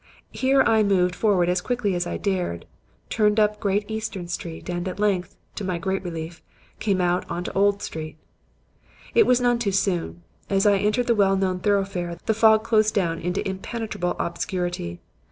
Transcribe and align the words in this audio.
Here 0.31 0.63
I 0.63 0.81
moved 0.81 1.13
forward 1.13 1.47
as 1.47 1.61
quickly 1.61 1.93
as 1.93 2.07
I 2.07 2.17
dared, 2.17 2.65
turned 3.11 3.39
up 3.39 3.59
Great 3.59 3.85
Eastern 3.87 4.27
Street 4.27 4.67
and 4.67 4.87
at 4.87 4.99
length, 4.99 5.37
to 5.57 5.63
my 5.63 5.77
great 5.77 6.03
relief, 6.03 6.41
came 6.79 6.99
out 6.99 7.29
into 7.29 7.53
Old 7.53 7.83
Street. 7.83 8.17
"It 9.13 9.27
was 9.27 9.39
none 9.39 9.59
too 9.59 9.71
soon. 9.71 10.23
As 10.49 10.65
I 10.65 10.77
entered 10.79 11.05
the 11.05 11.13
well 11.13 11.35
known 11.37 11.59
thoroughfare, 11.59 12.17
the 12.25 12.33
fog 12.33 12.63
closed 12.63 12.95
down 12.95 13.19
into 13.19 13.47
impenetrable 13.47 14.15
obscurity. 14.17 14.99